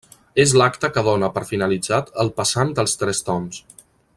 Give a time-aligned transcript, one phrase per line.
[0.43, 3.61] És l'acte que dóna per finalitzat el passant dels tres tombs.